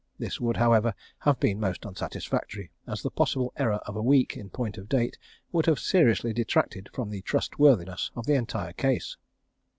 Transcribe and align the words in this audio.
This 0.17 0.41
would, 0.41 0.57
however, 0.57 0.95
have 1.19 1.39
been 1.39 1.59
most 1.59 1.85
unsatisfactory, 1.85 2.71
as 2.87 3.03
the 3.03 3.11
possible 3.11 3.53
error 3.57 3.79
of 3.85 3.95
a 3.95 4.01
week 4.01 4.35
in 4.35 4.49
point 4.49 4.79
of 4.79 4.89
date 4.89 5.15
would 5.51 5.67
have 5.67 5.77
seriously 5.79 6.33
detracted 6.33 6.89
from 6.91 7.11
the 7.11 7.21
trustworthiness 7.21 8.09
of 8.15 8.25
the 8.25 8.33
entire 8.33 8.73
case. 8.73 9.17